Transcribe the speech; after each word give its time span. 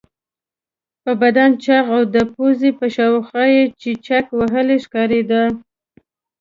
په 1.03 1.11
بدن 1.21 1.49
چاغ 1.63 1.85
او 1.95 2.03
د 2.15 2.17
پوزې 2.33 2.71
په 2.79 2.85
شاوخوا 2.95 3.43
کې 3.53 3.63
چیچک 3.81 4.25
وهلی 4.39 4.77
ښکارېده. 4.85 5.43